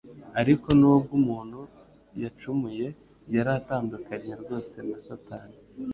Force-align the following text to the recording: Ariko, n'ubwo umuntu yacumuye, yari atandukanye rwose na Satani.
Ariko, 0.41 0.67
n'ubwo 0.79 1.11
umuntu 1.19 1.59
yacumuye, 2.23 2.87
yari 3.35 3.51
atandukanye 3.59 4.31
rwose 4.41 4.75
na 4.89 4.97
Satani. 5.07 5.55